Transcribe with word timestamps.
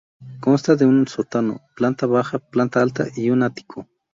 Consta 0.39 0.75
de 0.75 0.87
un 0.87 1.07
sótano, 1.07 1.61
planta 1.75 2.07
baja, 2.07 2.39
planta 2.39 2.81
alta 2.81 3.05
y 3.15 3.29
un 3.29 3.43
ático. 3.43 3.87